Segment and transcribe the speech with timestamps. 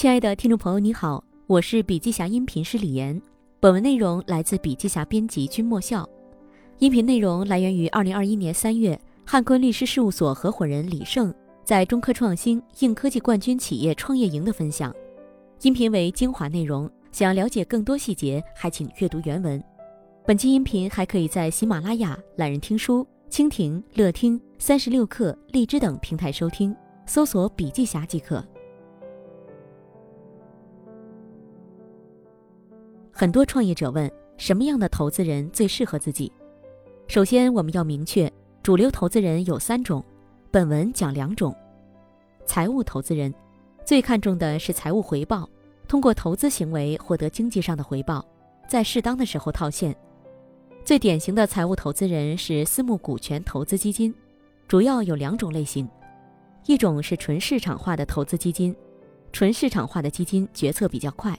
[0.00, 3.20] 亲爱的听众朋友，你好，我是笔记侠音频师李岩。
[3.60, 6.08] 本文内容来自笔记侠编辑君莫笑，
[6.78, 11.30] 音频内容来源于二零二一年三月汉坤律师事务所合伙人李胜
[11.66, 14.90] 在中科创新硬科技冠军企业创业营的分享。
[15.60, 19.62] 音频为精华内容，想要了解更多细节，还请阅读原文。
[20.24, 28.42] 本期音频还可以在喜马拉雅、懒人听书、蜻蜓、乐听、三十六课、荔枝等平台收听，搜索“笔记侠”即可。
[33.20, 36.32] 很多创业者问：什么样的投资人最适合自己？
[37.06, 40.02] 首先，我们要明确，主流投资人有三种，
[40.50, 41.54] 本文讲两种。
[42.46, 43.30] 财务投资人
[43.84, 45.46] 最看重的是财务回报，
[45.86, 48.24] 通过投资行为获得经济上的回报，
[48.66, 49.94] 在适当的时候套现。
[50.82, 54.14] 最典型的财务投资人是私募股权投资基金，
[54.66, 55.86] 主要有两种类型，
[56.64, 58.74] 一种是纯市场化的投资基金，
[59.30, 61.38] 纯市场化的基金决策比较快。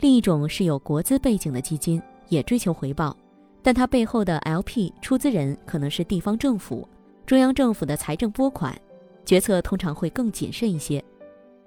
[0.00, 3.16] 另一种是有国资背景的基金，也追求回报，
[3.62, 6.88] 但它背后的 LP 出资人可能是地方政府、
[7.26, 8.80] 中央政府的财政拨款，
[9.24, 11.02] 决策通常会更谨慎一些。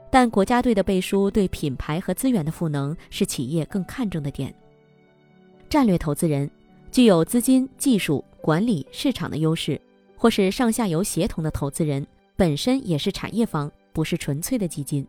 [0.09, 4.53] 但国家队的背书对品牌和资源的赋能是企业更看重的点。
[5.69, 6.49] 战略投资人
[6.91, 9.79] 具有资金、技术、管理、市场的优势，
[10.17, 15.05] 或是上下游协同的投资人，本身也是产业方，不是纯粹的基金。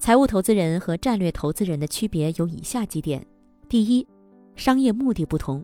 [0.00, 3.24] 财务投资人和战略投资人的区别有以下几点：
[3.68, 4.06] 第一，
[4.56, 5.62] 商业目的不同。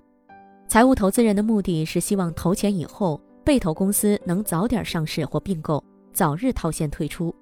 [0.68, 7.34] 财务投资人的目的是希望投钱以后，被投公司能早点上市或并购，早日套现退出；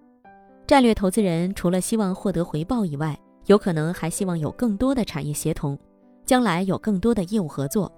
[0.69, 5.77] 战略投资人除了希望获得回报以外，有可能还希望有更多的产业协同，
[6.25, 7.91] 将来有更多的业务合作。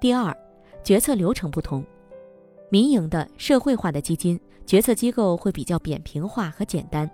[0.00, 0.36] 第二，
[0.82, 1.84] 决策流程不同。
[2.68, 7.08] 民营的社会化的基金决策机构会比较扁平化和简单。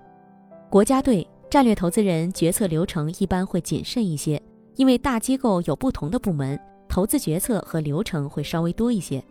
[0.75, 4.43] 国家队战略投资人决策流程一般会谨慎一些，
[4.75, 6.59] 因为大机构有不同的部门，
[6.89, 9.23] 投资决策和流程会稍微多一些。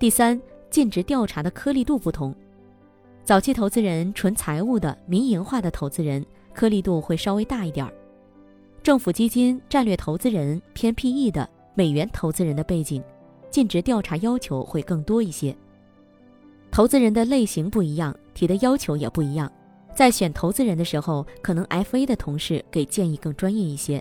[0.00, 2.34] 第三，尽职调查的颗粒度不同，
[3.22, 7.92] 早期投资人纯财务的民营化的投资人颗粒度会稍微大一点儿，
[8.82, 13.00] 政府基金战略投资人偏 PE 的美元投资人的背景，
[13.48, 15.56] 尽职调查要求会更多一些。
[16.72, 19.48] 投资人的类型不一样，提的要求也不一样。
[19.98, 24.00] 在选投资人的时候，可能 FA 的同事给建议更专业一些。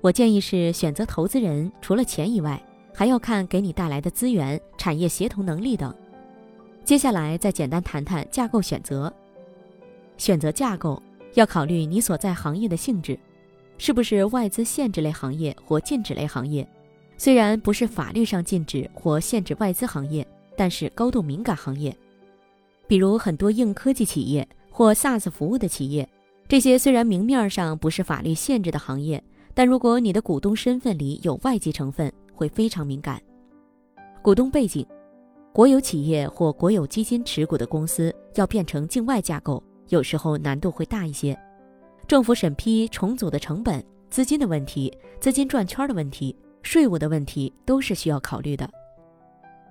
[0.00, 2.60] 我建议是选择投资人，除了钱以外，
[2.92, 5.94] 还要看给你带来的资源、产业协同能力等。
[6.84, 9.14] 接下来再简单谈谈架构选择。
[10.18, 11.00] 选择架构
[11.34, 13.16] 要考虑你所在行业的性质，
[13.78, 16.68] 是不是外资限制类行业或禁止类行业？
[17.16, 20.26] 虽然不是法律上禁止或限制外资行业，
[20.56, 21.96] 但是高度敏感行业，
[22.88, 24.44] 比如很多硬科技企业。
[24.76, 26.08] 或 SaaS 服务的企业，
[26.48, 29.22] 这些虽然明面上不是法律限制的行业，
[29.54, 33.22] 但如果你的股东身份里有外籍成分，会非常敏感。
[34.20, 34.84] 股东背景，
[35.52, 41.38] 国有企业或国有基金持股的公司要变成境外架构，有时候难度会大一些。
[42.08, 43.80] 政府审批重组的成本、
[44.10, 48.68] 资金的问题、资金转圈的问题、税务的问题都是需要考虑的。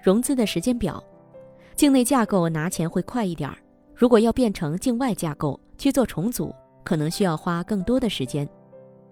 [0.02, 1.04] 融资的时间表，
[1.76, 3.58] 境内架构拿钱会快一点儿。
[3.96, 8.48] 如果要变成境外架构去做重组，可能需要花更多的时间。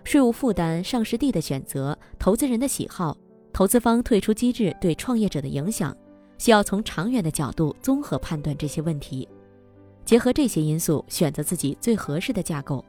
[0.04, 3.16] 税务负担、上市地的选择、投资人的喜好、
[3.54, 5.96] 投资方退出机制对创业者的影响，
[6.40, 9.30] 需要从长远的角度综合判断这些问题，
[10.04, 12.84] 结合这些因素选择自己最合适的架构。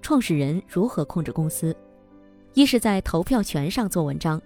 [0.00, 1.76] 创始人如何控制公司？
[2.54, 4.40] 一是在投票权上做文章，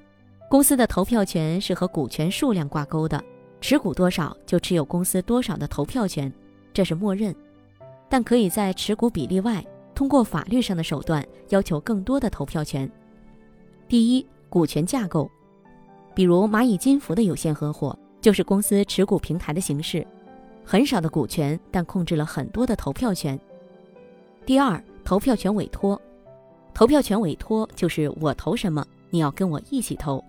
[0.50, 3.22] 公司的投票权是和股权数量挂钩的。
[3.60, 6.32] 持股多少就持有公司多少的投票权，
[6.72, 7.34] 这是默认，
[8.08, 9.64] 但可以在持股比例外，
[9.94, 12.91] 通过法律上的手段要求更多的投票权。
[13.88, 15.28] 第一，股权架构，
[16.14, 20.06] 比如蚂蚁金服的有限合伙就是公司持股平台的形式，
[20.65, 23.38] 很少的股权，但控制了很多的投票权。
[24.47, 26.00] 第二，投票权委托，
[26.72, 30.22] 投票权委托就是我投什么，你要跟我一起投，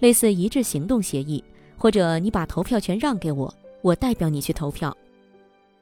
[0.00, 1.44] 类似一致行动协议。
[1.76, 3.52] 或者你把投票权让给我，
[3.82, 4.96] 我代表你去投票，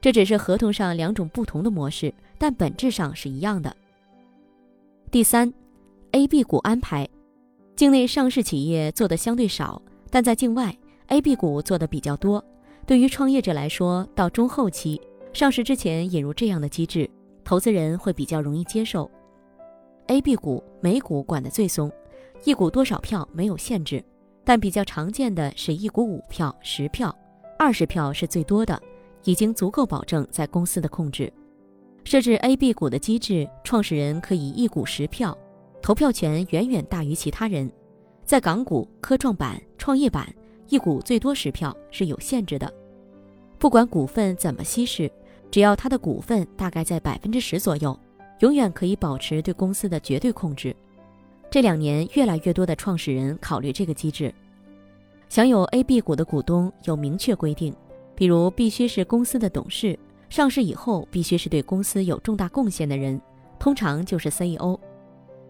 [0.01, 3.75] 这只是合同上两种不同的模式，但本质上是一样的。
[5.09, 5.51] 第三
[6.11, 7.07] ，A、B 股安排，
[7.75, 10.75] 境内上市企业做的相对少，但在境外
[11.07, 12.43] A、B 股做的比较多。
[12.85, 15.01] 对于创业者来说，到中后期
[15.33, 17.09] 上市之前引入这样的机制，
[17.43, 19.09] 投资人会比较容易接受。
[20.07, 21.91] A、B 股每股管得最松，
[22.43, 24.03] 一股多少票没有限制。
[24.45, 27.13] 但比较常见的是一股五票、十票、
[27.57, 28.79] 二十票是最多的，
[29.23, 31.31] 已经足够保证在公司的控制。
[32.03, 35.35] 设置 A、B 股的机制，创始人可以一股十票，
[35.81, 37.69] 投票权远远大于其他人。
[38.23, 40.31] 在港股、科创板、创业板，
[40.67, 42.71] 一股最多十票是有限制的。
[43.57, 45.11] 不管股份怎么稀释，
[45.49, 47.99] 只要他的股份大概在百分之十左右，
[48.41, 50.75] 永远可以保持对公司的绝对控制。
[51.55, 54.35] 这两年，越来越多的创始人考虑这个机制。
[55.29, 57.73] 享有 A、B 股的股东有明确规定，
[58.13, 59.97] 比如必须是公司的董事，
[60.27, 63.21] 上市以后必须是对公司有重大贡献的人，
[63.57, 64.77] 通常就是 CEO。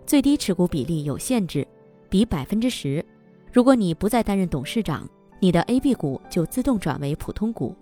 [0.06, 1.68] 最低持股比例有限制，
[2.08, 3.04] 比百分之十。
[3.52, 5.10] 如果你不再担任董事长，
[5.40, 7.76] 你的 A、B 股就自动转为普通股。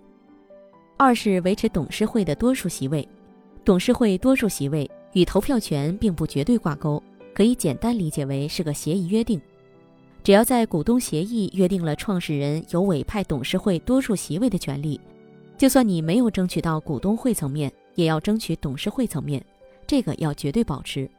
[0.96, 3.06] 二是维持董事会的多数席位，
[3.66, 7.02] 董事会多数席位与投票权并不绝对挂钩，
[7.34, 9.40] 可以简单理解为是个协议约定。
[10.22, 14.98] 只要在股东协议约定了创始人有委派董事会多数席位的权利，
[15.58, 19.44] 就算你没有争取到股东会层面，也要争取董事会层面，
[19.86, 21.10] 这个要绝对保持。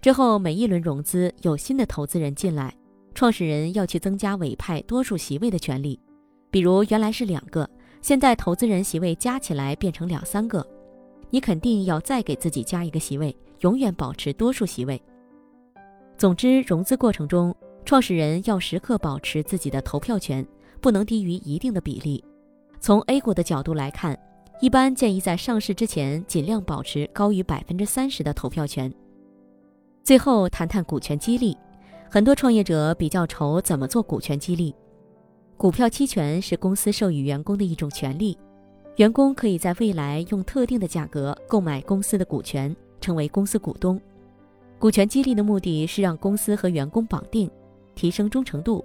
[0.00, 2.72] 之后每一轮融资有新的投资人进来，
[3.14, 5.98] 创始人要去增加委派多数席位的权利，
[6.50, 7.68] 比如原来是两个，
[8.00, 10.64] 现在投资人席位加起来变成两三个，
[11.30, 15.02] 你肯定要再给自己加一个席位，永远保持多数席位。
[16.16, 17.54] 总之，融资过程中。
[17.86, 20.46] 创始人要时刻保持自己的投票权，
[20.80, 22.24] 不能低于一定的比例。
[22.80, 24.18] 从 A 股的角度来看，
[24.58, 28.90] 一般建议在上市之前尽量保持高于百分之三十的投票权。
[30.02, 31.54] 最后谈谈股权激励，
[32.10, 34.74] 很多创业者比较愁怎么做股权激励。
[35.58, 38.38] 股票期权是公司授予员工的一种权利，
[38.96, 44.00] 员工可以在未来用特定的价格购买公司的股权，成为公司股东。
[44.78, 47.50] 股权激励的目的是让公司和员工绑定。
[47.94, 48.84] 提升忠诚度，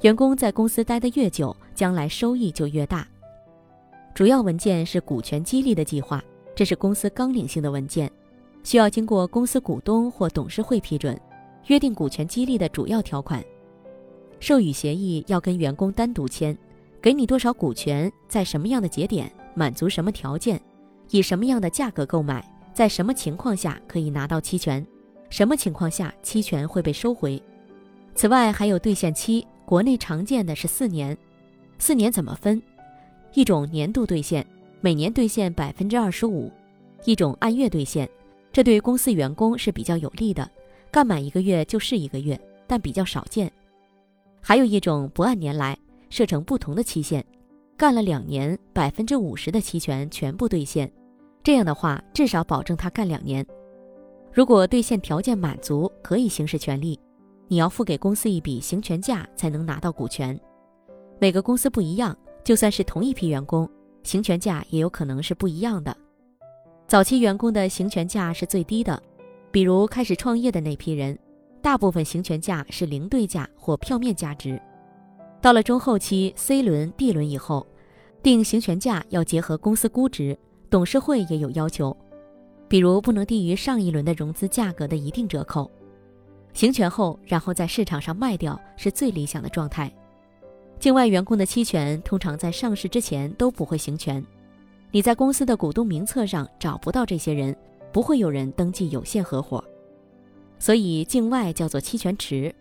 [0.00, 3.06] 员工在公司待得越久，将来收益就越大。
[4.14, 8.10] 主要文件是股权激励的计划，这是公司纲领性的文件，
[8.64, 11.20] 需要经过公司股东或董事会批准，
[11.66, 13.44] 约定股权激励的主要条款。
[14.40, 16.56] 授予协议要跟员工单独签，
[17.02, 20.58] 给你多少股权，在什么样的节点，满足什么条件，
[21.10, 22.42] 以什么样的价格购买，
[22.72, 24.84] 在什么情况下可以拿到期权，
[25.30, 27.42] 什么情况下期权会被收回。
[28.14, 31.16] 此外，还有兑现期，国内常见的是四年。
[31.78, 32.60] 四年怎么分？
[33.34, 34.44] 一种年度兑现，
[34.80, 36.50] 每年兑现百分之二十五；
[37.04, 38.08] 一种按月兑现，
[38.52, 40.50] 这对公司员工是比较有利的，
[40.90, 43.52] 干满一个月就是一个月，但比较少见。
[44.40, 45.78] 还有一种不按年来，
[46.10, 47.24] 设成不同的期限，
[47.76, 50.90] 干了两年，百分之五十的期权全部兑现，
[51.44, 53.46] 这样的话至少保证他干两年。
[54.38, 56.96] 如果兑现条件满足，可以行使权利。
[57.48, 60.38] 你要付给公司一笔行权价才能拿到股权，
[61.18, 63.68] 每个公司不一样，就算是同一批员工，
[64.04, 65.92] 行权价也有可能是不一样的。
[66.86, 69.02] 早期员工的行权价是最低的，
[69.50, 71.18] 比如开始创业的那批人，
[71.60, 74.56] 大部分行权价是零对价或票面价值。
[75.42, 77.66] 到了中后期 C 轮、D 轮以后，
[78.22, 80.38] 定行权价要结合公司估值，
[80.70, 81.96] 董事会也有要求，
[82.68, 85.70] 比如不能低于上一轮的融资价格的一定折扣。
[86.52, 89.92] 行权后，然后在市场上卖掉是最理想的状态。
[90.78, 94.24] 境外员工的期权通常在上市之前都不会行权，
[94.90, 97.56] 你在公司的股东名册上找不到这些人，
[97.92, 99.62] 不会有人登记有限合伙。
[100.58, 102.54] 所以境外叫做期权池，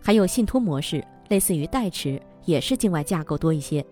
[0.00, 3.84] 还有信托模式，类似于代持，也是境外架构多一些。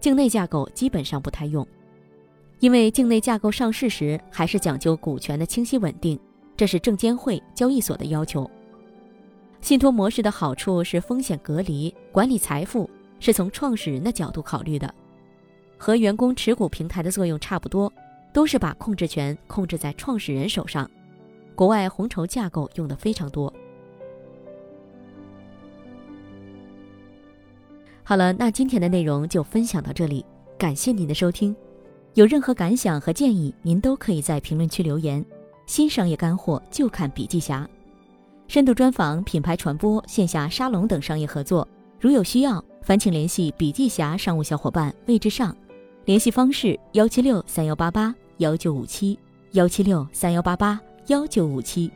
[0.00, 1.66] 境内架构基本上不太用，
[2.64, 6.18] 因为境内架构上市时还是讲究股权的清晰稳定，
[6.56, 8.50] 这是证监会、交易所的要求。
[9.60, 12.88] 信托模式的好处是风险隔离，管理财富
[13.20, 14.94] 是从创始人的角度考虑的，
[15.76, 17.92] 和员工持股平台的作用差不多，
[18.32, 20.90] 都是把控制权控制在创始人手上。
[21.54, 23.52] 国外红筹架构用的非常多。
[28.02, 30.24] 好了，那今天的内容就分享到这里，
[30.56, 31.54] 感谢您的收听。
[32.14, 35.24] 有任何感想和建议，您都可以在评论区留言。
[35.66, 37.68] 新商业干货就看笔记侠。
[38.46, 41.66] 深度专访、品牌传播、线下沙龙等商业合作，
[41.98, 45.56] 如有需要，烦请联系笔记侠商务小伙伴魏志尚，
[46.04, 49.18] 联系方式：幺七六三幺八八幺九五七，
[49.52, 51.90] 幺七六三幺八八幺九五七。